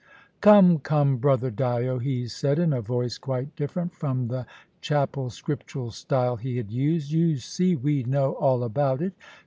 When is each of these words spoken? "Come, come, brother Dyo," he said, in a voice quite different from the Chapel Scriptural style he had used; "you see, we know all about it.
"Come, 0.41 0.79
come, 0.79 1.17
brother 1.17 1.51
Dyo," 1.51 2.01
he 2.01 2.27
said, 2.27 2.57
in 2.57 2.73
a 2.73 2.81
voice 2.81 3.19
quite 3.19 3.55
different 3.55 3.93
from 3.93 4.29
the 4.29 4.47
Chapel 4.81 5.29
Scriptural 5.29 5.91
style 5.91 6.37
he 6.37 6.57
had 6.57 6.71
used; 6.71 7.11
"you 7.11 7.37
see, 7.37 7.75
we 7.75 8.01
know 8.01 8.31
all 8.33 8.63
about 8.63 9.03
it. 9.03 9.13